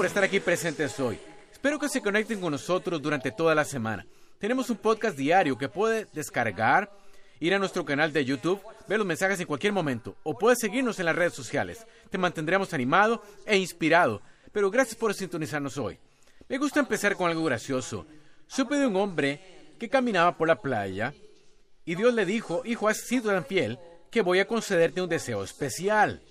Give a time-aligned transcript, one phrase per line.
[0.00, 1.18] Por estar aquí presentes hoy.
[1.52, 4.06] Espero que se conecten con nosotros durante toda la semana.
[4.38, 6.90] Tenemos un podcast diario que puede descargar,
[7.38, 10.98] ir a nuestro canal de YouTube, ver los mensajes en cualquier momento o puedes seguirnos
[10.98, 11.86] en las redes sociales.
[12.08, 14.22] Te mantendremos animado e inspirado.
[14.52, 15.98] Pero gracias por sintonizarnos hoy.
[16.48, 18.06] Me gusta empezar con algo gracioso.
[18.46, 21.12] Supe de un hombre que caminaba por la playa
[21.84, 23.78] y Dios le dijo, hijo, has sido tan fiel
[24.10, 26.22] que voy a concederte un deseo especial.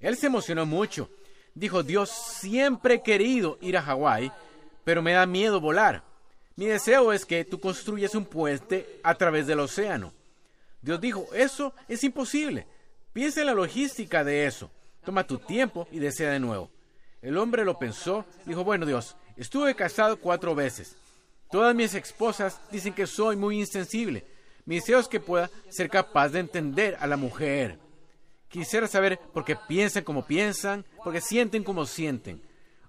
[0.00, 1.08] Él se emocionó mucho.
[1.56, 4.30] Dijo, Dios, siempre he querido ir a Hawái,
[4.84, 6.02] pero me da miedo volar.
[6.54, 10.12] Mi deseo es que tú construyas un puente a través del océano.
[10.82, 12.66] Dios dijo, eso es imposible.
[13.14, 14.70] Piensa en la logística de eso.
[15.02, 16.70] Toma tu tiempo y desea de nuevo.
[17.22, 20.94] El hombre lo pensó, dijo, bueno Dios, estuve casado cuatro veces.
[21.50, 24.26] Todas mis esposas dicen que soy muy insensible.
[24.66, 27.78] Mi deseo es que pueda ser capaz de entender a la mujer.
[28.48, 32.40] Quisiera saber por qué piensan como piensan, porque sienten como sienten.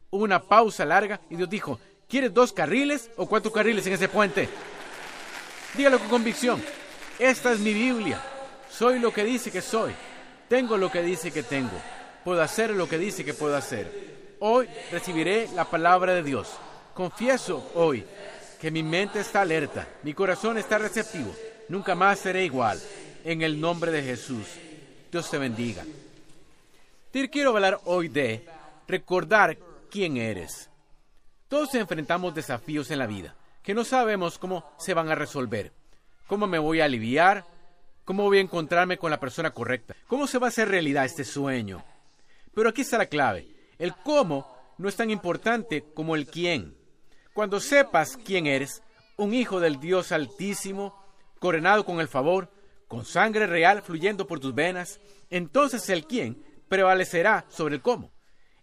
[0.09, 4.07] Hubo una pausa larga y Dios dijo, ¿quieres dos carriles o cuatro carriles en ese
[4.07, 4.47] puente?
[5.75, 6.63] Dígalo con convicción.
[7.19, 8.21] Esta es mi Biblia.
[8.69, 9.93] Soy lo que dice que soy.
[10.47, 11.77] Tengo lo que dice que tengo.
[12.23, 14.35] Puedo hacer lo que dice que puedo hacer.
[14.39, 16.49] Hoy recibiré la palabra de Dios.
[16.93, 18.05] Confieso hoy
[18.61, 21.35] que mi mente está alerta, mi corazón está receptivo.
[21.69, 22.79] Nunca más seré igual.
[23.23, 24.45] En el nombre de Jesús.
[25.11, 25.85] Dios te bendiga.
[27.11, 28.45] Te quiero hablar hoy de
[28.87, 29.57] recordar
[29.89, 30.69] quién eres.
[31.47, 33.35] Todos enfrentamos desafíos en la vida
[33.67, 35.73] que no sabemos cómo se van a resolver.
[36.25, 37.43] ¿Cómo me voy a aliviar?
[38.05, 39.93] ¿Cómo voy a encontrarme con la persona correcta?
[40.07, 41.83] ¿Cómo se va a hacer realidad este sueño?
[42.53, 43.45] Pero aquí está la clave.
[43.77, 44.47] El cómo
[44.77, 46.77] no es tan importante como el quién.
[47.33, 48.81] Cuando sepas quién eres,
[49.17, 50.97] un hijo del Dios Altísimo,
[51.39, 52.49] coronado con el favor,
[52.87, 54.99] con sangre real fluyendo por tus venas,
[55.29, 58.11] entonces el quién prevalecerá sobre el cómo.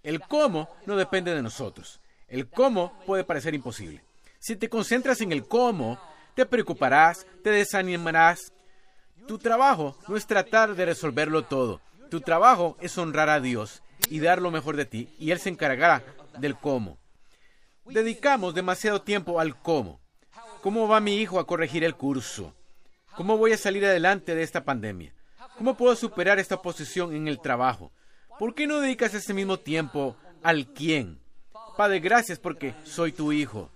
[0.02, 2.00] El cómo no depende de nosotros.
[2.28, 4.02] El cómo puede parecer imposible.
[4.38, 5.98] Si te concentras en el cómo,
[6.34, 8.52] te preocuparás, te desanimarás.
[9.26, 11.80] Tu trabajo no es tratar de resolverlo todo.
[12.10, 15.48] Tu trabajo es honrar a Dios y dar lo mejor de ti, y Él se
[15.48, 16.02] encargará
[16.38, 16.98] del cómo.
[17.86, 20.00] Dedicamos demasiado tiempo al cómo.
[20.62, 22.54] ¿Cómo va mi hijo a corregir el curso?
[23.16, 25.14] ¿Cómo voy a salir adelante de esta pandemia?
[25.56, 27.92] ¿Cómo puedo superar esta posición en el trabajo?
[28.38, 31.20] ¿Por qué no dedicas ese mismo tiempo al quién?
[31.76, 33.70] Padre, gracias porque soy tu hijo.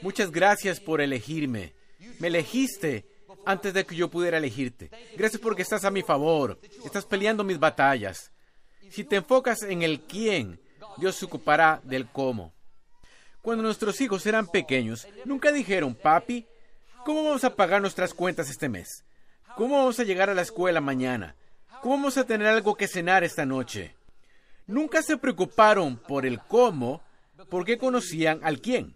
[0.00, 1.74] Muchas gracias por elegirme.
[2.18, 3.06] Me elegiste
[3.44, 4.90] antes de que yo pudiera elegirte.
[5.16, 6.58] Gracias porque estás a mi favor.
[6.84, 8.32] Estás peleando mis batallas.
[8.90, 10.60] Si te enfocas en el quién,
[10.96, 12.54] Dios se ocupará del cómo.
[13.42, 16.46] Cuando nuestros hijos eran pequeños, nunca dijeron, papi,
[17.08, 19.02] ¿cómo vamos a pagar nuestras cuentas este mes?
[19.56, 21.36] ¿Cómo vamos a llegar a la escuela mañana?
[21.80, 23.96] ¿Cómo vamos a tener algo que cenar esta noche?
[24.66, 27.00] Nunca se preocuparon por el cómo
[27.48, 28.94] porque conocían al quién.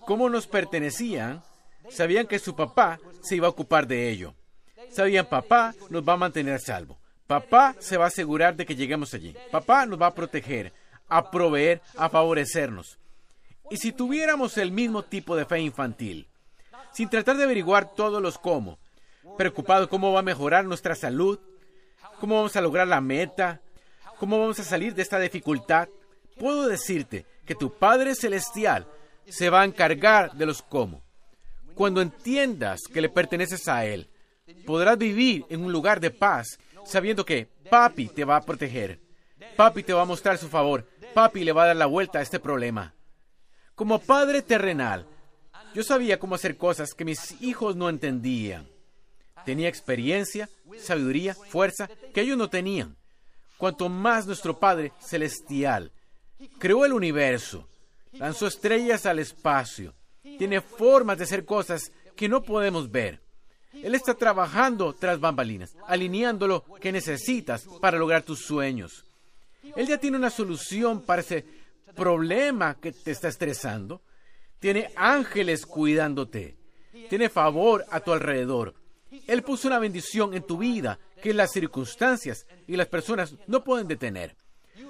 [0.00, 1.44] Cómo nos pertenecían,
[1.88, 4.34] sabían que su papá se iba a ocupar de ello.
[4.90, 6.98] Sabían papá nos va a mantener a salvo.
[7.28, 9.36] Papá se va a asegurar de que lleguemos allí.
[9.52, 10.72] Papá nos va a proteger,
[11.06, 12.98] a proveer, a favorecernos.
[13.70, 16.26] Y si tuviéramos el mismo tipo de fe infantil,
[16.96, 18.78] sin tratar de averiguar todos los cómo,
[19.36, 21.38] preocupado cómo va a mejorar nuestra salud,
[22.18, 23.60] cómo vamos a lograr la meta,
[24.18, 25.90] cómo vamos a salir de esta dificultad,
[26.38, 28.86] puedo decirte que tu Padre Celestial
[29.28, 31.02] se va a encargar de los cómo.
[31.74, 34.08] Cuando entiendas que le perteneces a Él,
[34.64, 39.00] podrás vivir en un lugar de paz sabiendo que Papi te va a proteger.
[39.54, 40.88] Papi te va a mostrar su favor.
[41.12, 42.94] Papi le va a dar la vuelta a este problema.
[43.74, 45.06] Como padre terrenal,
[45.76, 48.66] yo sabía cómo hacer cosas que mis hijos no entendían.
[49.44, 52.96] Tenía experiencia, sabiduría, fuerza que ellos no tenían.
[53.58, 55.92] Cuanto más nuestro Padre Celestial
[56.58, 57.68] creó el universo,
[58.14, 59.92] lanzó estrellas al espacio,
[60.38, 63.20] tiene formas de hacer cosas que no podemos ver.
[63.74, 69.04] Él está trabajando tras bambalinas, alineando lo que necesitas para lograr tus sueños.
[69.76, 71.44] Él ya tiene una solución para ese
[71.94, 74.00] problema que te está estresando.
[74.58, 76.56] Tiene ángeles cuidándote.
[77.08, 78.74] Tiene favor a tu alrededor.
[79.26, 83.88] Él puso una bendición en tu vida que las circunstancias y las personas no pueden
[83.88, 84.36] detener.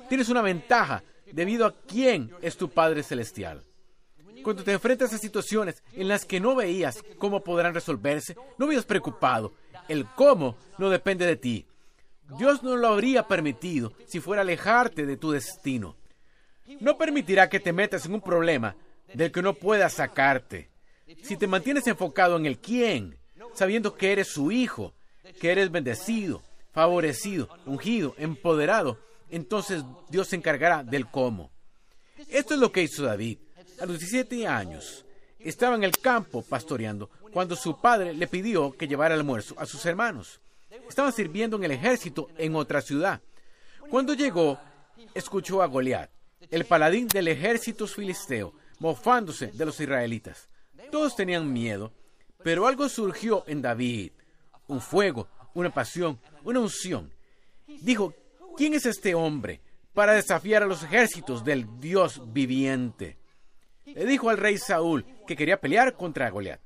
[0.09, 1.03] Tienes una ventaja
[1.33, 3.65] debido a quién es tu Padre Celestial.
[4.43, 8.85] Cuando te enfrentas a situaciones en las que no veías cómo podrán resolverse, no vivas
[8.85, 9.55] preocupado.
[9.89, 11.67] El cómo no depende de ti.
[12.39, 15.97] Dios no lo habría permitido si fuera alejarte de tu destino.
[16.81, 18.77] No permitirá que te metas en un problema
[19.15, 20.71] del que no puedas sacarte.
[21.23, 23.17] Si te mantienes enfocado en el quién,
[23.55, 24.95] sabiendo que eres su hijo,
[25.41, 26.43] que eres bendecido,
[26.73, 28.99] favorecido, ungido, empoderado,
[29.31, 31.51] entonces Dios se encargará del cómo.
[32.29, 33.39] Esto es lo que hizo David.
[33.81, 35.05] A los 17 años
[35.39, 39.85] estaba en el campo pastoreando cuando su padre le pidió que llevara almuerzo a sus
[39.87, 40.41] hermanos.
[40.89, 43.21] Estaban sirviendo en el ejército en otra ciudad.
[43.91, 44.59] Cuando llegó,
[45.15, 46.11] escuchó a Goliat,
[46.51, 50.49] el paladín del ejército filisteo, mofándose de los israelitas.
[50.91, 51.93] Todos tenían miedo,
[52.43, 54.13] pero algo surgió en David,
[54.69, 57.13] un fuego, una pasión, una unción.
[57.67, 58.15] Dijo,
[58.57, 59.61] ¿quién es este hombre
[59.93, 63.19] para desafiar a los ejércitos del Dios viviente?
[63.85, 66.61] Le dijo al rey Saúl que quería pelear contra Goliat.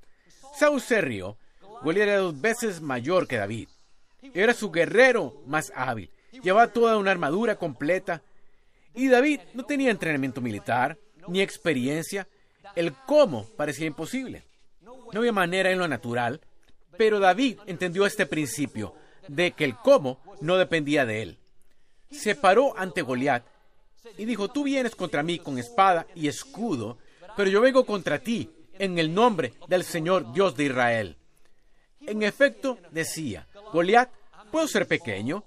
[0.59, 1.39] Saúl se rió.
[1.83, 3.69] Goliat era dos veces mayor que David.
[4.35, 6.11] Era su guerrero más hábil.
[6.43, 8.23] Llevaba toda una armadura completa.
[8.95, 10.99] Y David no tenía entrenamiento militar,
[11.31, 12.29] ni experiencia.
[12.77, 14.45] El cómo parecía imposible.
[14.83, 16.41] No había manera en lo natural,
[16.97, 18.95] pero David entendió este principio
[19.27, 21.39] de que el cómo no dependía de él.
[22.11, 23.45] Se paró ante Goliat
[24.19, 26.99] y dijo, tú vienes contra mí con espada y escudo,
[27.37, 31.17] pero yo vengo contra ti en el nombre del Señor Dios de Israel.
[32.07, 34.11] En efecto, decía, Goliat,
[34.51, 35.45] puedo ser pequeño,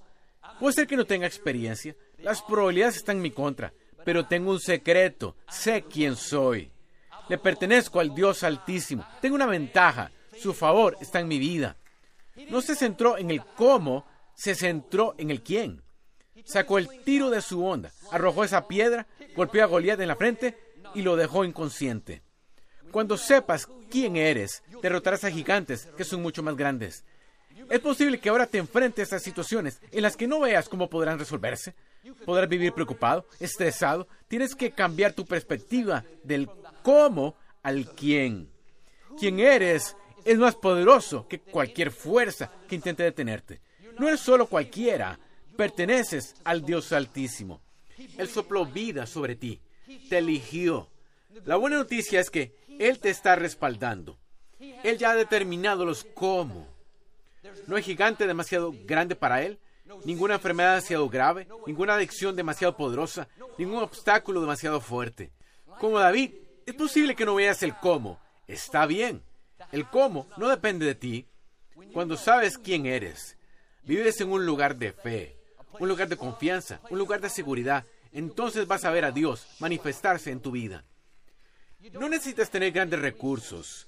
[0.60, 4.60] puede ser que no tenga experiencia, las probabilidades están en mi contra, pero tengo un
[4.60, 6.72] secreto, sé quién soy.
[7.30, 11.78] Le pertenezco al Dios Altísimo, tengo una ventaja, su favor está en mi vida.
[12.50, 14.06] No se centró en el cómo,
[14.36, 15.82] se centró en el quién.
[16.46, 20.58] Sacó el tiro de su onda, arrojó esa piedra, golpeó a Goliat en la frente
[20.94, 22.22] y lo dejó inconsciente.
[22.92, 27.06] Cuando sepas quién eres, derrotarás a gigantes que son mucho más grandes.
[27.70, 31.20] Es posible que ahora te enfrentes a situaciones en las que no veas cómo podrán
[31.20, 31.76] resolverse.
[32.26, 34.08] Podrás vivir preocupado, estresado.
[34.28, 36.50] Tienes que cambiar tu perspectiva del
[36.82, 38.50] cómo al quién.
[39.18, 39.96] Quién eres
[40.26, 43.62] es más poderoso que cualquier fuerza que intente detenerte.
[44.00, 45.20] No eres solo cualquiera,
[45.56, 47.62] perteneces al Dios Altísimo.
[48.18, 49.62] Él sopló vida sobre ti,
[50.10, 50.90] te eligió.
[51.46, 54.18] La buena noticia es que Él te está respaldando.
[54.84, 56.68] Él ya ha determinado los cómo.
[57.68, 59.60] No hay gigante demasiado grande para Él,
[60.04, 65.32] ninguna enfermedad demasiado grave, ninguna adicción demasiado poderosa, ningún obstáculo demasiado fuerte.
[65.80, 66.34] Como David,
[66.66, 68.20] es posible que no veas el cómo.
[68.48, 69.24] Está bien.
[69.72, 71.28] El cómo no depende de ti.
[71.94, 73.38] Cuando sabes quién eres,
[73.84, 75.38] vives en un lugar de fe,
[75.80, 80.32] un lugar de confianza, un lugar de seguridad, entonces vas a ver a Dios manifestarse
[80.32, 80.84] en tu vida.
[81.94, 83.88] No necesitas tener grandes recursos,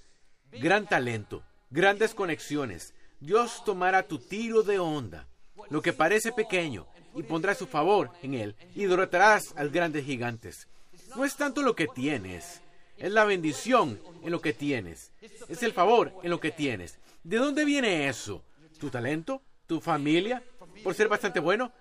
[0.52, 2.94] gran talento, grandes conexiones.
[3.20, 5.28] Dios tomará tu tiro de onda,
[5.70, 10.68] lo que parece pequeño, y pondrá su favor en él y derrotarás a grandes gigantes.
[11.16, 12.62] No es tanto lo que tienes,
[12.98, 15.12] es la bendición en lo que tienes,
[15.48, 17.00] es el favor en lo que tienes.
[17.24, 18.44] ¿De dónde viene eso?
[18.80, 19.42] ¿Tu talento?
[19.66, 20.44] ¿Tu familia?
[20.84, 21.72] ¿Por ser bastante bueno?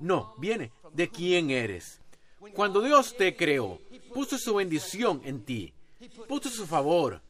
[0.00, 2.00] No, viene de quién eres.
[2.54, 3.80] Cuando Dios te creó,
[4.14, 5.74] puso su bendición en ti,
[6.26, 7.20] puso su favor.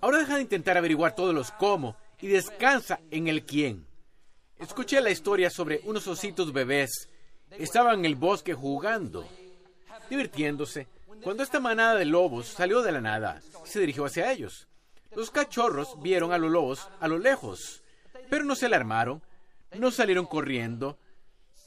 [0.00, 3.87] Ahora deja de intentar averiguar todos los cómo y descansa en el quién.
[4.58, 7.08] Escuché la historia sobre unos ositos bebés.
[7.50, 9.26] Estaban en el bosque jugando,
[10.10, 10.88] divirtiéndose,
[11.22, 14.66] cuando esta manada de lobos salió de la nada y se dirigió hacia ellos.
[15.14, 17.82] Los cachorros vieron a los lobos a lo lejos,
[18.28, 19.22] pero no se alarmaron,
[19.76, 20.98] no salieron corriendo.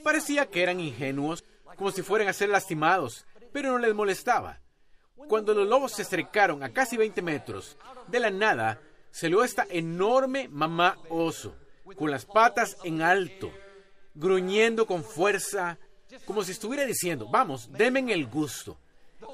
[0.03, 1.43] Parecía que eran ingenuos,
[1.77, 4.59] como si fueran a ser lastimados, pero no les molestaba.
[5.27, 8.79] Cuando los lobos se acercaron a casi 20 metros, de la nada
[9.11, 11.55] salió esta enorme mamá oso,
[11.95, 13.51] con las patas en alto,
[14.13, 15.77] gruñendo con fuerza,
[16.25, 18.77] como si estuviera diciendo, vamos, denme el gusto.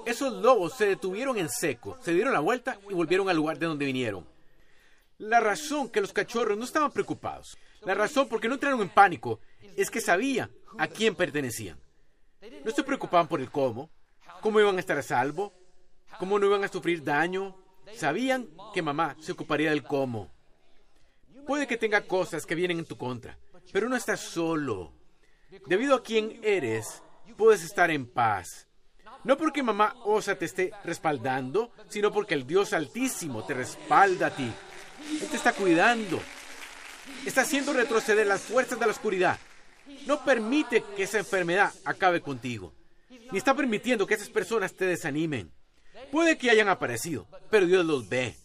[0.06, 3.66] Esos lobos se detuvieron en seco, se dieron la vuelta y volvieron al lugar de
[3.66, 4.28] donde vinieron.
[5.18, 8.90] La razón que los cachorros no estaban preocupados, la razón por qué no entraron en
[8.90, 9.40] pánico,
[9.76, 11.80] es que sabían a quién pertenecían.
[12.64, 13.90] No se preocupaban por el cómo,
[14.42, 15.54] cómo iban a estar a salvo,
[16.20, 17.56] cómo no iban a sufrir daño.
[17.96, 20.32] Sabían que mamá se ocuparía del cómo.
[21.48, 23.38] Puede que tenga cosas que vienen en tu contra,
[23.72, 24.94] pero no estás solo.
[25.66, 27.02] Debido a quién eres,
[27.38, 28.68] puedes estar en paz.
[29.24, 34.36] No porque mamá Osa te esté respaldando, sino porque el Dios Altísimo te respalda a
[34.36, 34.52] ti.
[35.22, 36.20] Él te está cuidando.
[37.26, 39.40] Está haciendo retroceder las fuerzas de la oscuridad.
[40.06, 42.74] no permite que esa enfermedad acabe contigo,
[43.32, 45.52] ni está permitiendo que esas personas te desanimen.
[46.12, 48.36] Puede que hayan aparecido, pero Dios los ve.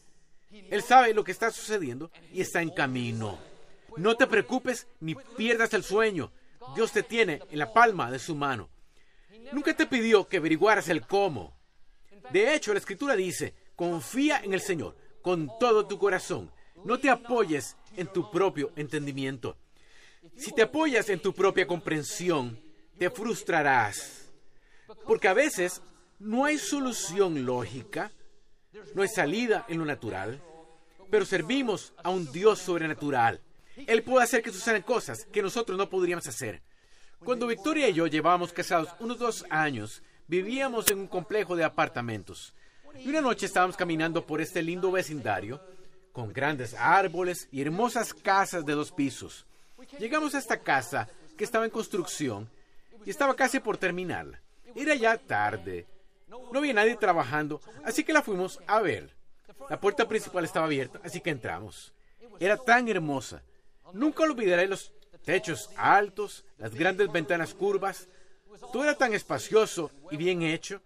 [0.52, 3.38] Él sabe lo que está sucediendo y está en camino.
[3.97, 6.32] No te preocupes ni pierdas el sueño.
[6.75, 8.68] Dios te tiene en la palma de su mano.
[9.52, 11.56] Nunca te pidió que averiguaras el cómo.
[12.30, 16.50] De hecho, la escritura dice, confía en el Señor con todo tu corazón.
[16.85, 19.56] No te apoyes en tu propio entendimiento.
[20.37, 22.59] Si te apoyas en tu propia comprensión,
[22.99, 24.30] te frustrarás.
[25.06, 25.82] Porque a veces
[26.18, 28.12] no hay solución lógica,
[28.94, 30.40] no hay salida en lo natural,
[31.10, 33.40] pero servimos a un Dios sobrenatural.
[33.86, 36.62] Él puede hacer que sucedan cosas que nosotros no podríamos hacer.
[37.24, 42.54] Cuando Victoria y yo llevábamos casados unos dos años, vivíamos en un complejo de apartamentos.
[42.98, 45.60] Y una noche estábamos caminando por este lindo vecindario,
[46.12, 49.46] con grandes árboles y hermosas casas de dos pisos.
[49.98, 52.48] Llegamos a esta casa que estaba en construcción
[53.04, 54.40] y estaba casi por terminar.
[54.74, 55.86] Era ya tarde.
[56.52, 59.14] No había nadie trabajando, así que la fuimos a ver.
[59.68, 61.92] La puerta principal estaba abierta, así que entramos.
[62.40, 63.42] Era tan hermosa.
[63.92, 64.92] Nunca olvidaré los
[65.24, 68.08] techos altos, las grandes ventanas curvas.
[68.72, 70.80] Todo era tan espacioso y bien hecho.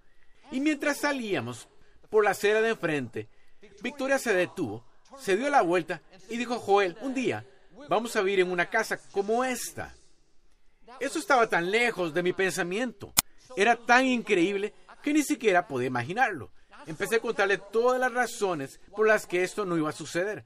[0.50, 1.68] Y mientras salíamos
[2.10, 3.28] por la acera de enfrente,
[3.82, 4.84] Victoria se detuvo,
[5.18, 7.44] se dio la vuelta y dijo, Joel, un día
[7.88, 9.94] vamos a vivir en una casa como esta.
[11.00, 13.12] Eso estaba tan lejos de mi pensamiento.
[13.56, 14.74] Era tan increíble
[15.06, 16.50] que ni siquiera podía imaginarlo.
[16.84, 20.44] Empecé a contarle todas las razones por las que esto no iba a suceder.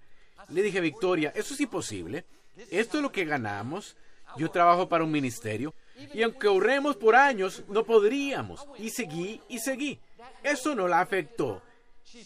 [0.51, 2.27] Le dije, Victoria, eso es imposible.
[2.71, 3.97] Esto es lo que ganamos.
[4.37, 5.73] Yo trabajo para un ministerio.
[6.13, 8.67] Y aunque ahorremos por años, no podríamos.
[8.77, 9.99] Y seguí y seguí.
[10.43, 11.63] Eso no la afectó.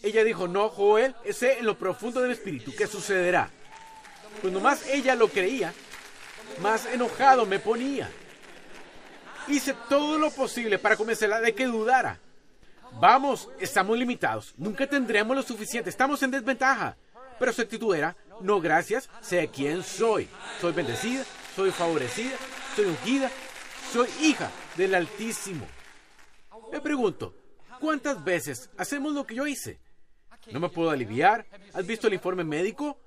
[0.03, 3.49] Ella dijo, no, Joel, sé en lo profundo del espíritu que sucederá.
[4.41, 5.73] Cuando más ella lo creía,
[6.61, 8.09] más enojado me ponía.
[9.47, 12.19] Hice todo lo posible para convencerla de que dudara.
[12.99, 14.53] Vamos, estamos limitados.
[14.57, 15.89] Nunca tendremos lo suficiente.
[15.89, 16.97] Estamos en desventaja.
[17.37, 20.29] Pero su actitud era, no gracias, sé quién soy.
[20.61, 22.35] Soy bendecida, soy favorecida,
[22.75, 23.29] soy ungida,
[23.91, 25.65] soy hija del Altísimo.
[26.71, 27.35] Me pregunto,
[27.81, 29.79] ¿cuántas veces hacemos lo que yo hice?
[30.51, 31.45] ¿No me puedo aliviar?
[31.73, 32.97] ¿Has visto el informe médico?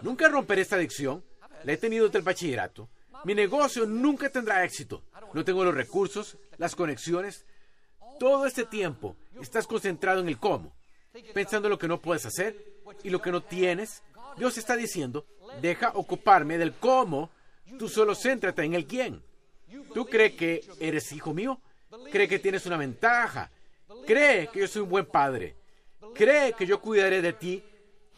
[0.00, 1.22] Nunca romperé esta adicción.
[1.64, 2.88] La he tenido desde el bachillerato.
[3.24, 5.02] Mi negocio nunca tendrá éxito.
[5.34, 7.44] No tengo los recursos, las conexiones.
[8.18, 10.74] Todo este tiempo estás concentrado en el cómo,
[11.32, 12.56] pensando en lo que no puedes hacer
[13.02, 14.02] y lo que no tienes.
[14.36, 15.26] Dios está diciendo,
[15.60, 17.30] deja ocuparme del cómo,
[17.78, 19.22] tú solo céntrate en el quién.
[19.94, 21.60] ¿Tú crees que eres hijo mío?
[22.10, 23.50] ¿Cree que tienes una ventaja?
[24.06, 25.56] ¿Cree que yo soy un buen padre?
[26.14, 27.62] ¿Cree que yo cuidaré de ti?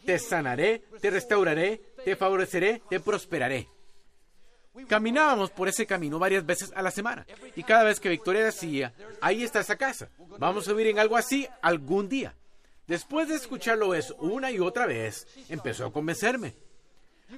[0.05, 3.67] Te sanaré, te restauraré, te favoreceré, te prosperaré.
[4.87, 7.25] Caminábamos por ese camino varias veces a la semana
[7.55, 11.17] y cada vez que Victoria decía, ahí está esa casa, vamos a vivir en algo
[11.17, 12.35] así algún día.
[12.87, 16.55] Después de escucharlo eso una y otra vez, empezó a convencerme.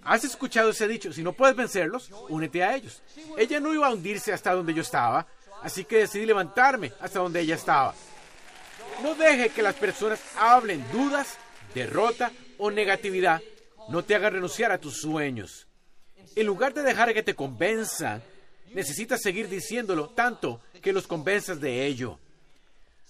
[0.04, 1.14] ¿Has escuchado ese dicho?
[1.14, 3.02] Si no puedes vencerlos, únete a ellos.
[3.38, 5.28] Ella no iba a hundirse hasta donde yo estaba,
[5.62, 7.94] así que decidí levantarme hasta donde ella estaba.
[9.02, 11.38] No deje que las personas hablen dudas,
[11.74, 13.42] derrota o negatividad.
[13.90, 15.68] No te hagan renunciar a tus sueños.
[16.36, 18.22] En lugar de dejar que te convenzan,
[18.74, 22.20] necesitas seguir diciéndolo tanto que los convenzas de ello.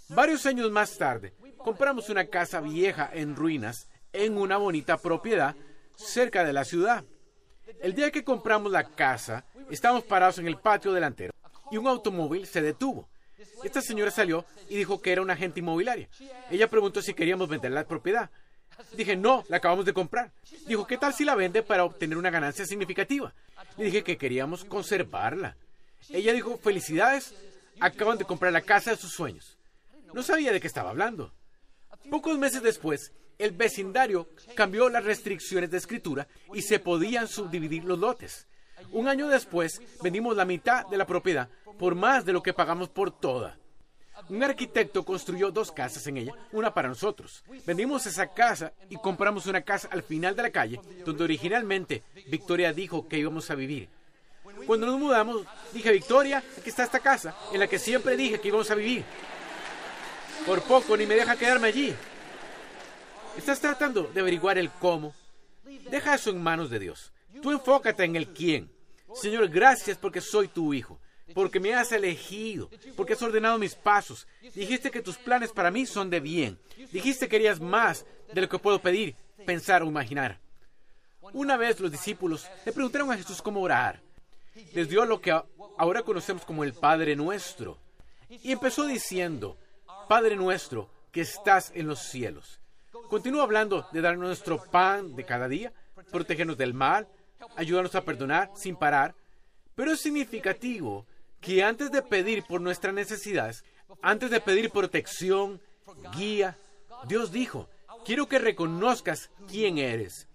[0.10, 5.56] Varios años más tarde, compramos una casa vieja en ruinas en una bonita propiedad
[5.96, 7.06] cerca de la ciudad.
[7.82, 11.34] El día que compramos la casa, estábamos parados en el patio delantero
[11.72, 13.08] y un automóvil se detuvo.
[13.64, 16.10] Esta señora salió y dijo que era una agente inmobiliaria.
[16.52, 18.30] Ella preguntó si queríamos vender la propiedad.
[18.96, 20.32] Dije, no, la acabamos de comprar.
[20.68, 23.34] Dijo, ¿qué tal si la vende para obtener una ganancia significativa?
[23.78, 25.58] Le dije que queríamos conservarla.
[26.10, 27.34] Ella dijo, felicidades,
[27.80, 29.58] acaban de comprar la casa de sus sueños.
[30.14, 31.34] No sabía de qué estaba hablando.
[32.10, 37.98] Pocos meses después, el vecindario cambió las restricciones de escritura y se podían subdividir los
[37.98, 38.48] lotes.
[38.92, 42.90] Un año después, vendimos la mitad de la propiedad por más de lo que pagamos
[42.90, 43.58] por toda.
[44.30, 47.44] Un arquitecto construyó dos casas en ella, una para nosotros.
[47.66, 52.74] Vendimos esa casa y compramos una casa al final de la calle, donde originalmente Victoria
[52.74, 53.90] dijo que íbamos a vivir.
[54.66, 58.48] Cuando nos mudamos, dije, Victoria, aquí está esta casa, en la que siempre dije que
[58.50, 59.04] íbamos a vivir.
[60.46, 61.94] Por poco ni me deja quedarme allí.
[63.38, 65.14] Estás tratando de averiguar el cómo.
[65.90, 67.12] Deja eso en manos de Dios.
[67.42, 68.72] Tú enfócate en el quién.
[69.16, 71.00] Señor, gracias porque soy tu hijo
[71.34, 74.28] porque me has elegido, porque has ordenado mis pasos.
[74.54, 76.60] Dijiste que tus planes para mí son de bien.
[76.92, 79.16] Dijiste que querías más de lo que puedo pedir,
[79.46, 80.40] pensar o imaginar.
[81.32, 84.02] Una vez los discípulos le preguntaron a Jesús cómo orar.
[84.74, 85.32] Les dio lo que
[85.78, 87.80] ahora conocemos como el Padre nuestro.
[88.30, 89.58] Y empezó diciendo,
[90.08, 92.60] Padre nuestro que estás en los cielos.
[93.10, 95.74] Continúa hablando de dar nuestro pan de cada día,
[96.12, 97.08] protegernos del mal,
[97.56, 99.16] ayudarnos a perdonar sin parar.
[99.76, 101.08] Pero es significativo
[101.44, 103.64] que antes de pedir por nuestras necesidades,
[104.02, 105.62] antes de pedir protección,
[106.16, 106.58] guía,
[107.06, 107.70] Dios dijo,
[108.06, 110.28] quiero que reconozcas quién eres.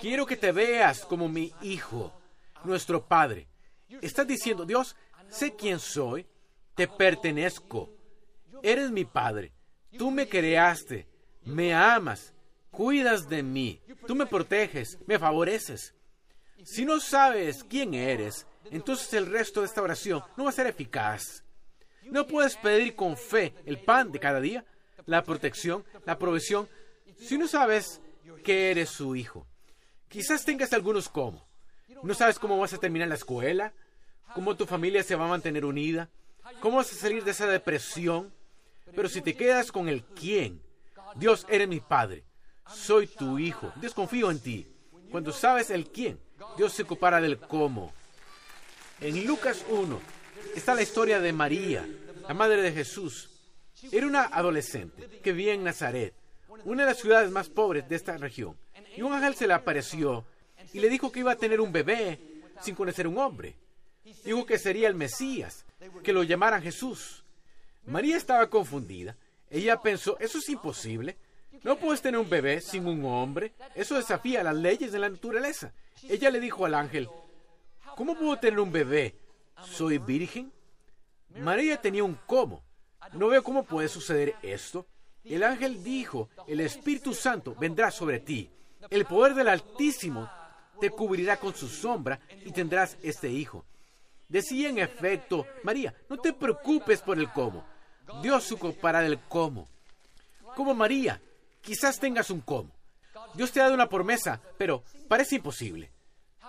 [0.00, 2.12] Quiero que te veas como mi hijo,
[2.64, 3.46] nuestro Padre.
[4.02, 4.96] Estás diciendo, Dios,
[5.30, 6.26] sé quién soy,
[6.74, 7.90] te pertenezco.
[8.62, 9.52] Eres mi Padre.
[9.96, 11.06] Tú me creaste,
[11.44, 12.34] me amas,
[12.70, 15.94] cuidas de mí, tú me proteges, me favoreces.
[16.64, 20.66] Si no sabes quién eres, entonces el resto de esta oración no va a ser
[20.66, 21.44] eficaz.
[22.04, 24.64] No puedes pedir con fe el pan de cada día,
[25.06, 26.68] la protección, la provisión,
[27.18, 28.00] si no sabes
[28.44, 29.46] que eres su hijo.
[30.08, 31.46] Quizás tengas algunos cómo.
[32.02, 33.72] No sabes cómo vas a terminar la escuela,
[34.34, 36.10] cómo tu familia se va a mantener unida,
[36.60, 38.32] cómo vas a salir de esa depresión.
[38.94, 40.62] Pero si te quedas con el quién,
[41.16, 42.24] Dios eres mi Padre,
[42.72, 44.68] soy tu hijo, Dios confío en ti.
[45.10, 46.20] Cuando sabes el quién,
[46.56, 47.92] Dios se ocupará del cómo.
[49.00, 50.00] En Lucas 1
[50.54, 51.86] está la historia de María,
[52.26, 53.28] la madre de Jesús.
[53.92, 56.14] Era una adolescente que vivía en Nazaret,
[56.64, 58.56] una de las ciudades más pobres de esta región.
[58.96, 60.24] Y un ángel se le apareció
[60.72, 62.18] y le dijo que iba a tener un bebé
[62.62, 63.54] sin conocer un hombre.
[64.24, 65.66] Dijo que sería el Mesías,
[66.02, 67.22] que lo llamaran Jesús.
[67.84, 69.14] María estaba confundida.
[69.50, 71.18] Ella pensó, eso es imposible.
[71.62, 73.52] No puedes tener un bebé sin un hombre.
[73.74, 75.74] Eso desafía las leyes de la naturaleza.
[76.08, 77.08] Ella le dijo al ángel,
[77.96, 79.16] ¿cómo puedo tener un bebé?
[79.64, 80.52] ¿Soy virgen?
[81.40, 82.62] María tenía un cómo.
[83.12, 84.86] No veo cómo puede suceder esto.
[85.24, 88.48] El ángel dijo, el Espíritu Santo vendrá sobre ti.
[88.90, 90.30] El poder del Altísimo
[90.80, 93.64] te cubrirá con su sombra y tendrás este hijo.
[94.28, 97.64] Decía en efecto, María, no te preocupes por el cómo.
[98.22, 99.68] Dios se ocupará del cómo.
[100.54, 101.20] Como María,
[101.60, 102.70] quizás tengas un cómo.
[103.34, 105.90] Dios te ha dado una promesa, pero parece imposible.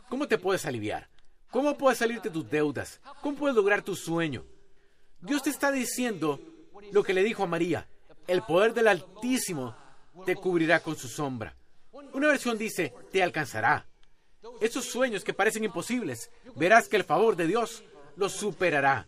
[0.09, 1.09] ¿Cómo te puedes aliviar?
[1.51, 2.99] ¿Cómo puedes salirte de tus deudas?
[3.21, 4.43] ¿Cómo puedes lograr tu sueño?
[5.21, 6.39] Dios te está diciendo
[6.91, 7.87] lo que le dijo a María.
[8.27, 9.75] El poder del Altísimo
[10.25, 11.55] te cubrirá con su sombra.
[11.91, 13.85] Una versión dice, te alcanzará.
[14.59, 17.83] Esos sueños que parecen imposibles, verás que el favor de Dios
[18.15, 19.07] los superará.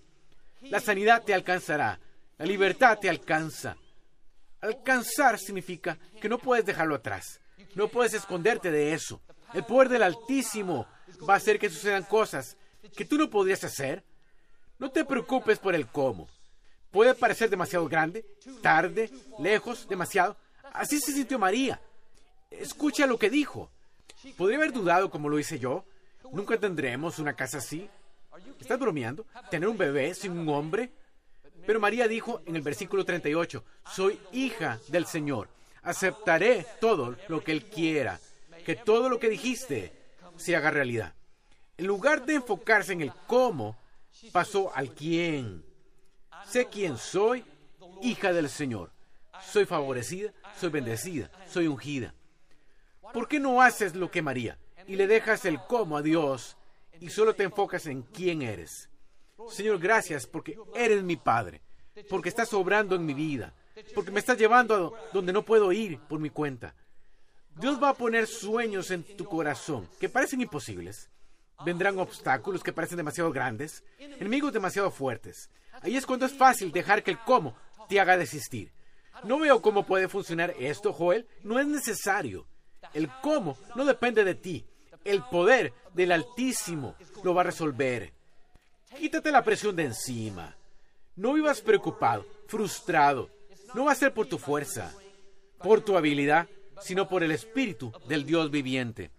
[0.62, 2.00] La sanidad te alcanzará.
[2.38, 3.76] La libertad te alcanza.
[4.62, 7.42] Alcanzar significa que no puedes dejarlo atrás.
[7.76, 9.22] No puedes esconderte de eso.
[9.54, 10.88] El poder del Altísimo
[11.28, 12.58] va a hacer que sucedan cosas
[12.96, 14.04] que tú no podrías hacer.
[14.78, 16.28] No te preocupes por el cómo.
[16.92, 18.26] Puede parecer demasiado grande,
[18.62, 20.38] tarde, lejos, demasiado.
[20.74, 21.80] Así se sintió María.
[22.50, 23.70] Escucha lo que dijo.
[24.38, 25.86] Podría haber dudado como lo hice yo.
[26.32, 27.90] Nunca tendremos una casa así.
[28.60, 29.26] ¿Estás bromeando?
[29.52, 30.92] ¿Tener un bebé sin un hombre?
[31.66, 35.50] Pero María dijo en el versículo 38, soy hija del Señor.
[35.84, 38.20] Aceptaré todo lo que Él quiera.
[38.66, 39.99] Que todo lo que dijiste
[40.40, 41.14] se haga realidad.
[41.78, 43.78] En lugar de enfocarse en el cómo,
[44.32, 45.64] pasó al quién.
[46.46, 47.46] Sé quién soy,
[48.02, 48.92] hija del Señor.
[49.42, 52.14] Soy favorecida, soy bendecida, soy ungida.
[53.14, 56.58] ¿Por qué no haces lo que María y le dejas el cómo a Dios
[57.00, 58.90] y solo te enfocas en quién eres?
[59.50, 61.62] Señor, gracias porque eres mi Padre,
[62.10, 63.54] porque estás obrando en mi vida,
[63.96, 66.76] porque me estás llevando a donde no puedo ir por mi cuenta.
[67.60, 71.10] Dios va a poner sueños en tu corazón que parecen imposibles.
[71.66, 75.50] Vendrán obstáculos que parecen demasiado grandes, enemigos demasiado fuertes.
[75.82, 77.58] Ahí es cuando es fácil dejar que el cómo
[77.90, 78.72] te haga desistir.
[79.26, 81.28] No veo cómo puede funcionar esto, Joel.
[81.44, 82.48] No es necesario.
[82.94, 84.66] El cómo no depende de ti.
[85.04, 88.14] El poder del Altísimo lo va a resolver.
[88.98, 90.56] Quítate la presión de encima.
[91.18, 93.30] No vivas preocupado, frustrado.
[93.74, 94.94] No va a ser por tu fuerza,
[95.62, 96.48] por tu habilidad,
[96.82, 99.12] sino por el Espíritu del Dios viviente.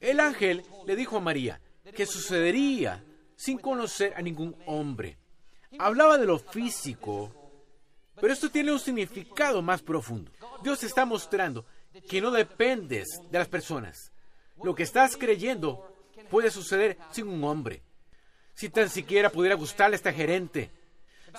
[0.00, 1.60] El ángel le dijo a María
[1.94, 3.04] que sucedería
[3.36, 5.16] sin conocer a ningún hombre.
[5.78, 7.32] Hablaba de lo físico,
[8.20, 10.30] pero esto tiene un significado más profundo.
[10.62, 11.64] Dios está mostrando
[12.08, 14.12] que no dependes de las personas.
[14.62, 15.92] Lo que estás creyendo
[16.30, 17.82] puede suceder sin un hombre.
[18.54, 20.70] Si tan siquiera pudiera gustarle a este gerente,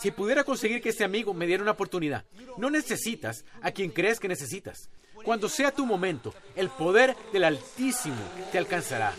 [0.01, 2.25] si pudiera conseguir que este amigo me diera una oportunidad,
[2.57, 4.89] no necesitas a quien crees que necesitas.
[5.23, 9.13] Cuando sea tu momento, el poder del Altísimo te alcanzará.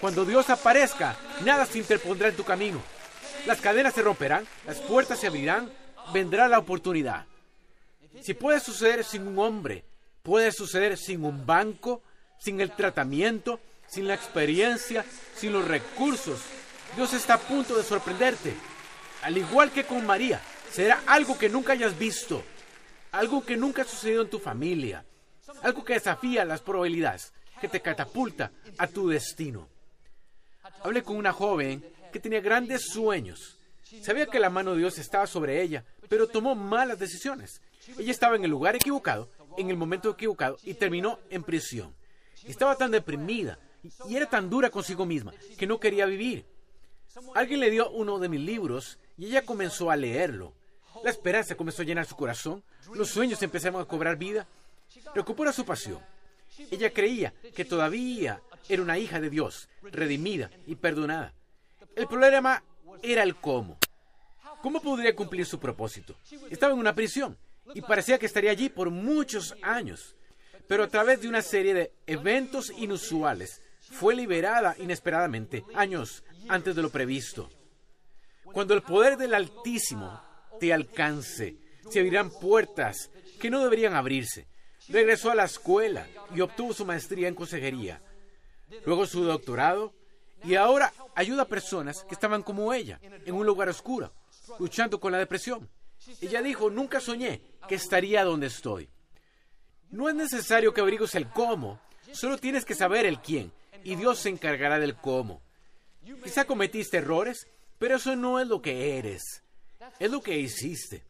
[0.00, 2.80] Cuando Dios aparezca, nada se interpondrá en tu camino.
[3.46, 5.72] Las cadenas se romperán, las puertas se abrirán,
[6.12, 7.26] vendrá la oportunidad.
[8.20, 9.84] Si puede suceder sin un hombre,
[10.22, 12.02] puede suceder sin un banco,
[12.38, 16.40] sin el tratamiento, sin la experiencia, sin los recursos.
[16.94, 18.54] Dios está a punto de sorprenderte.
[19.22, 22.42] Al igual que con María, será algo que nunca hayas visto,
[23.12, 25.04] algo que nunca ha sucedido en tu familia,
[25.62, 29.68] algo que desafía las probabilidades, que te catapulta a tu destino.
[30.82, 33.58] Hablé con una joven que tenía grandes sueños.
[34.02, 37.60] Sabía que la mano de Dios estaba sobre ella, pero tomó malas decisiones.
[37.98, 41.94] Ella estaba en el lugar equivocado, en el momento equivocado, y terminó en prisión.
[42.46, 43.58] Estaba tan deprimida
[44.08, 46.44] y era tan dura consigo misma que no quería vivir.
[47.34, 50.54] Alguien le dio uno de mis libros y ella comenzó a leerlo.
[51.02, 52.62] La esperanza comenzó a llenar su corazón,
[52.94, 54.46] los sueños empezaron a cobrar vida,
[55.14, 56.00] recuperó su pasión.
[56.70, 61.32] Ella creía que todavía era una hija de Dios, redimida y perdonada.
[61.94, 62.62] El problema
[63.02, 63.78] era el cómo.
[64.62, 66.16] ¿Cómo podría cumplir su propósito?
[66.50, 67.38] Estaba en una prisión
[67.74, 70.16] y parecía que estaría allí por muchos años.
[70.66, 76.82] Pero a través de una serie de eventos inusuales, fue liberada inesperadamente años antes de
[76.82, 77.50] lo previsto.
[78.44, 80.20] Cuando el poder del Altísimo
[80.60, 81.56] te alcance,
[81.90, 84.46] se abrirán puertas que no deberían abrirse.
[84.88, 88.00] Regresó a la escuela y obtuvo su maestría en consejería,
[88.86, 89.92] luego su doctorado
[90.44, 94.12] y ahora ayuda a personas que estaban como ella, en un lugar oscuro,
[94.58, 95.68] luchando con la depresión.
[96.20, 98.88] Ella dijo, nunca soñé que estaría donde estoy.
[99.90, 101.80] No es necesario que averigues el cómo,
[102.12, 103.52] solo tienes que saber el quién,
[103.84, 105.42] y Dios se encargará del cómo.
[106.22, 107.46] Quizá cometiste errores,
[107.78, 109.42] pero eso no es lo que eres,
[109.98, 111.04] es lo que hiciste.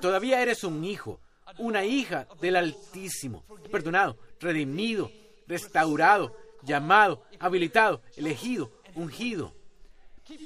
[0.00, 1.20] Todavía eres un hijo,
[1.58, 5.10] una hija del Altísimo, perdonado, redimido,
[5.46, 9.54] restaurado, llamado, habilitado, elegido, ungido.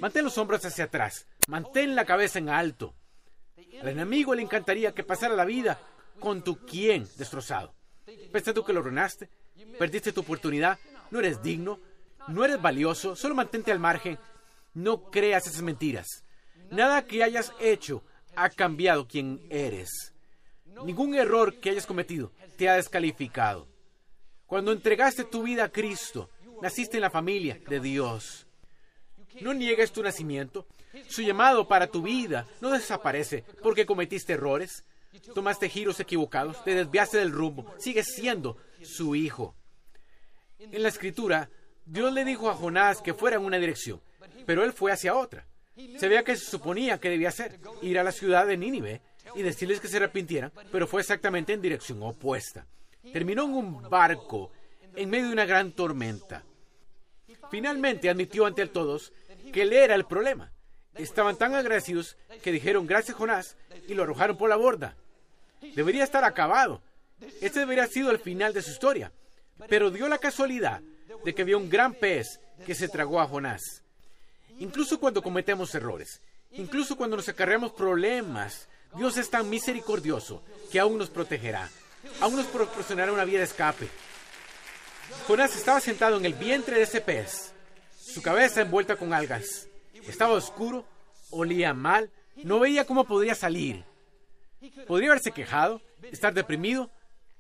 [0.01, 2.95] Mantén los hombros hacia atrás, mantén la cabeza en alto.
[3.81, 5.81] Al enemigo le encantaría que pasara la vida
[6.21, 7.75] con tu quién destrozado.
[8.55, 9.29] tú que lo arruinaste,
[9.79, 10.79] perdiste tu oportunidad,
[11.11, 11.81] no eres digno,
[12.29, 14.19] no eres valioso, solo mantente al margen.
[14.75, 16.25] No creas esas mentiras.
[16.71, 18.03] Nada que hayas hecho
[18.37, 20.12] ha cambiado quién eres.
[20.85, 23.69] Ningún error que hayas cometido te ha descalificado.
[24.47, 26.31] Cuando entregaste tu vida a Cristo,
[26.61, 28.47] naciste en la familia de Dios.
[29.41, 30.67] No niegues tu nacimiento.
[31.09, 34.85] Su llamado para tu vida no desaparece porque cometiste errores,
[35.35, 37.75] tomaste giros equivocados, te desviaste del rumbo.
[37.79, 39.55] Sigues siendo su hijo.
[40.59, 41.49] En la escritura,
[41.87, 44.01] Dios le dijo a Jonás que fuera en una dirección,
[44.47, 45.47] pero él fue hacia otra.
[45.99, 49.01] Se veía que se suponía que debía hacer, ir a la ciudad de Nínive
[49.35, 52.67] y decirles que se arrepintieran, pero fue exactamente en dirección opuesta.
[53.13, 54.53] Terminó en un barco
[54.95, 56.45] en medio de una gran tormenta.
[57.51, 59.13] Finalmente admitió ante todos
[59.53, 60.53] que él era el problema.
[60.95, 63.57] Estaban tan agradecidos que dijeron gracias Jonás
[63.89, 64.97] y lo arrojaron por la borda.
[65.75, 66.83] Debería estar acabado.
[67.41, 69.13] Este debería haber sido el final de su historia.
[69.69, 70.83] Pero dio la casualidad
[71.25, 73.83] de que había un gran pez que se tragó a Jonás.
[74.59, 76.21] Incluso cuando cometemos errores,
[76.53, 81.71] incluso cuando nos acarreamos problemas, Dios es tan misericordioso que aún nos protegerá,
[82.21, 83.89] aún nos proporcionará una vía de escape.
[85.27, 87.53] Jonás estaba sentado en el vientre de ese pez,
[87.97, 89.69] su cabeza envuelta con algas.
[90.07, 90.85] Estaba oscuro,
[91.31, 92.11] olía mal,
[92.43, 93.85] no veía cómo podría salir.
[94.87, 96.91] Podría haberse quejado, estar deprimido,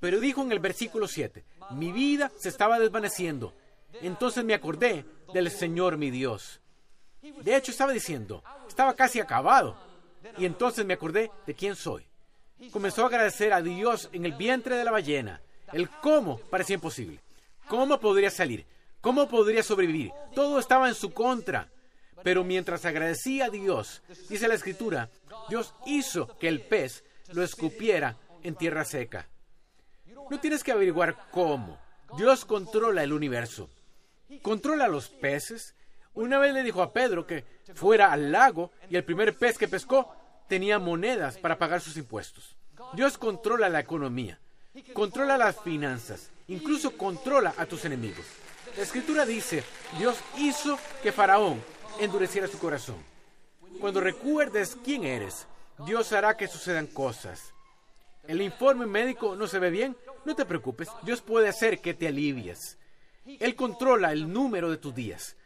[0.00, 3.54] pero dijo en el versículo 7, mi vida se estaba desvaneciendo.
[4.00, 6.60] Entonces me acordé del Señor mi Dios.
[7.42, 9.76] De hecho, estaba diciendo, estaba casi acabado.
[10.38, 12.06] Y entonces me acordé de quién soy.
[12.70, 15.40] Comenzó a agradecer a Dios en el vientre de la ballena.
[15.72, 17.20] El cómo parecía imposible.
[17.68, 18.66] ¿Cómo podría salir?
[19.00, 20.12] ¿Cómo podría sobrevivir?
[20.34, 21.68] Todo estaba en su contra.
[22.22, 25.10] Pero mientras agradecía a Dios, dice la escritura,
[25.48, 29.28] Dios hizo que el pez lo escupiera en tierra seca.
[30.30, 31.78] No tienes que averiguar cómo.
[32.16, 33.68] Dios controla el universo.
[34.40, 35.74] Controla los peces.
[36.14, 37.44] Una vez le dijo a Pedro que
[37.74, 40.14] fuera al lago y el primer pez que pescó
[40.48, 42.56] tenía monedas para pagar sus impuestos.
[42.94, 44.38] Dios controla la economía,
[44.92, 48.26] controla las finanzas, incluso controla a tus enemigos.
[48.76, 49.64] La escritura dice,
[49.98, 51.62] Dios hizo que Faraón
[52.00, 52.96] endureciera su corazón.
[53.80, 55.46] Cuando recuerdes quién eres,
[55.86, 57.52] Dios hará que sucedan cosas.
[58.26, 62.08] El informe médico no se ve bien, no te preocupes, Dios puede hacer que te
[62.08, 62.78] alivies.
[63.24, 65.36] Él controla el número de tus días.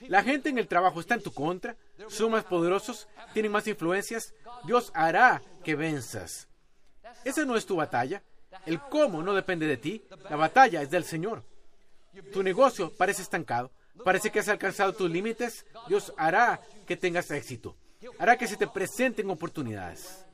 [0.00, 1.76] La gente en el trabajo está en tu contra,
[2.08, 4.34] son más poderosos, tienen más influencias.
[4.64, 6.48] Dios hará que venzas.
[7.24, 8.22] Esa no es tu batalla.
[8.66, 10.04] El cómo no depende de ti.
[10.28, 11.44] La batalla es del Señor.
[12.32, 13.70] Tu negocio parece estancado.
[14.04, 15.64] Parece que has alcanzado tus límites.
[15.88, 17.76] Dios hará que tengas éxito.
[18.18, 20.24] Hará que se te presenten oportunidades.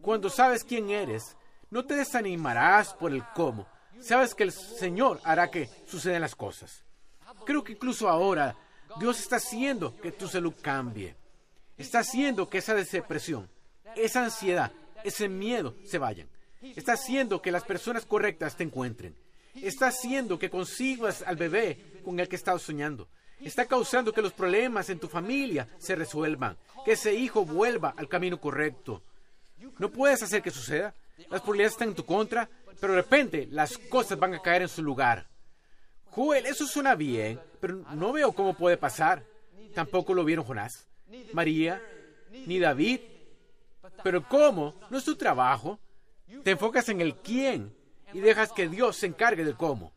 [0.00, 1.36] Cuando sabes quién eres,
[1.70, 3.66] no te desanimarás por el cómo.
[4.00, 6.84] Sabes que el Señor hará que sucedan las cosas.
[7.44, 8.56] Creo que incluso ahora
[8.98, 11.16] Dios está haciendo que tu salud cambie.
[11.76, 13.48] Está haciendo que esa depresión,
[13.96, 14.72] esa ansiedad,
[15.04, 16.28] ese miedo se vayan.
[16.60, 19.16] Está haciendo que las personas correctas te encuentren.
[19.54, 23.08] Está haciendo que consigas al bebé con el que estás soñando.
[23.40, 28.08] Está causando que los problemas en tu familia se resuelvan, que ese hijo vuelva al
[28.08, 29.02] camino correcto.
[29.78, 30.94] No puedes hacer que suceda.
[31.30, 32.48] Las probabilidades están en tu contra,
[32.80, 35.28] pero de repente las cosas van a caer en su lugar.
[36.12, 39.24] Joel, eso suena bien, pero no veo cómo puede pasar.
[39.74, 40.86] Tampoco lo vieron Jonás,
[41.32, 41.82] María,
[42.46, 43.00] ni David.
[44.04, 44.74] Pero ¿cómo?
[44.90, 45.78] No es tu trabajo.
[46.44, 47.74] Te enfocas en el quién
[48.12, 49.94] y dejas que Dios se encargue del cómo.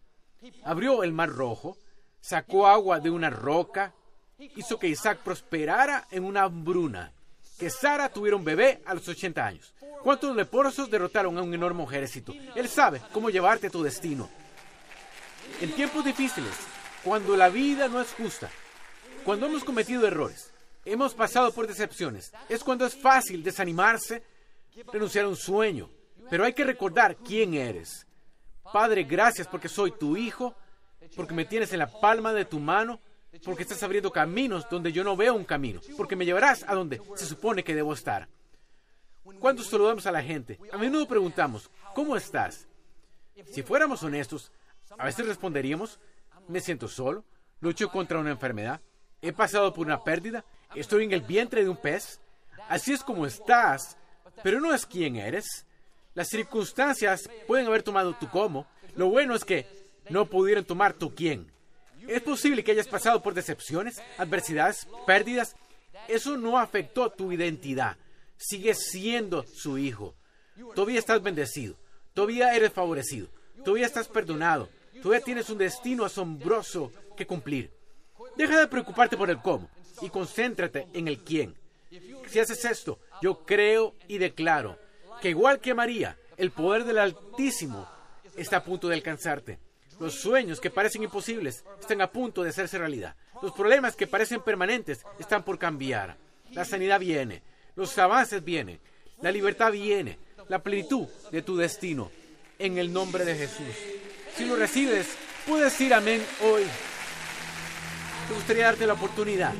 [0.63, 1.77] Abrió el mar rojo,
[2.21, 3.93] sacó agua de una roca,
[4.37, 7.11] hizo que Isaac prosperara en una hambruna,
[7.59, 9.73] que Sara tuviera un bebé a los 80 años.
[10.01, 12.33] ¿Cuántos leprosos derrotaron a un enorme ejército?
[12.55, 14.29] Él sabe cómo llevarte a tu destino.
[15.61, 16.53] En tiempos difíciles,
[17.03, 18.49] cuando la vida no es justa,
[19.23, 20.51] cuando hemos cometido errores,
[20.83, 24.21] hemos pasado por decepciones, es cuando es fácil desanimarse,
[24.91, 25.89] renunciar a un sueño,
[26.29, 28.05] pero hay que recordar quién eres.
[28.73, 30.53] Padre, gracias porque soy tu hijo,
[31.15, 32.99] porque me tienes en la palma de tu mano,
[33.43, 37.01] porque estás abriendo caminos donde yo no veo un camino, porque me llevarás a donde
[37.15, 38.27] se supone que debo estar.
[39.39, 42.67] Cuando saludamos a la gente, a menudo preguntamos, ¿cómo estás?
[43.51, 44.51] Si fuéramos honestos,
[44.97, 45.99] a veces responderíamos,
[46.47, 47.23] me siento solo,
[47.59, 48.81] lucho contra una enfermedad,
[49.21, 50.45] he pasado por una pérdida,
[50.75, 52.19] estoy en el vientre de un pez.
[52.69, 53.97] Así es como estás,
[54.43, 55.65] pero no es quién eres.
[56.13, 58.67] Las circunstancias pueden haber tomado tu cómo.
[58.95, 59.67] Lo bueno es que
[60.09, 61.51] no pudieron tomar tu quién.
[62.07, 65.55] Es posible que hayas pasado por decepciones, adversidades, pérdidas.
[66.07, 67.97] Eso no afectó tu identidad.
[68.37, 70.15] Sigues siendo su hijo.
[70.73, 71.75] Todavía estás bendecido.
[72.13, 73.27] Todavía eres favorecido.
[73.63, 74.69] Todavía estás perdonado.
[75.05, 77.69] Todavía tienes un destino asombroso que cumplir.
[78.35, 79.69] Deja de preocuparte por el cómo
[80.01, 81.53] y concéntrate en el quién.
[82.25, 84.79] Si haces esto, yo creo y declaro
[85.21, 87.87] que igual que María, el poder del Altísimo
[88.35, 89.59] está a punto de alcanzarte.
[89.99, 93.15] Los sueños que parecen imposibles están a punto de hacerse realidad.
[93.43, 96.17] Los problemas que parecen permanentes están por cambiar.
[96.53, 97.43] La sanidad viene,
[97.75, 98.79] los avances vienen,
[99.21, 102.09] la libertad viene, la plenitud de tu destino.
[102.57, 104.04] En el nombre de Jesús.
[104.35, 105.07] Si lo recibes,
[105.47, 106.63] puedes decir amén hoy.
[108.27, 109.53] Te gustaría darte la oportunidad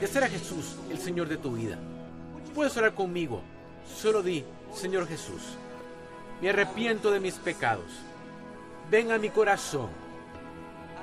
[0.00, 1.78] de hacer a Jesús el Señor de tu vida.
[2.54, 3.42] Puedes orar conmigo.
[3.86, 4.42] Solo di,
[4.74, 5.42] Señor Jesús,
[6.40, 7.84] me arrepiento de mis pecados.
[8.90, 9.90] Ven a mi corazón.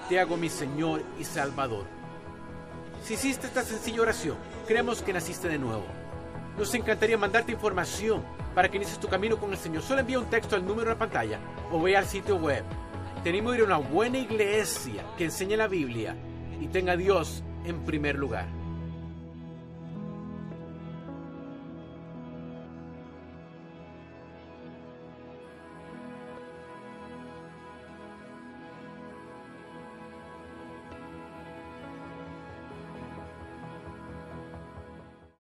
[0.10, 1.86] Te hago mi Señor y Salvador.
[3.06, 5.86] Si hiciste esta sencilla oración, creemos que naciste de nuevo.
[6.58, 8.24] Nos encantaría mandarte información
[8.56, 9.84] para que inicies tu camino con el Señor.
[9.84, 11.40] Solo envía un texto al número de la pantalla
[11.72, 12.64] o ve al sitio web.
[13.24, 16.16] Tenemos que ir a una buena iglesia que enseñe la Biblia
[16.60, 18.61] y tenga a Dios en primer lugar.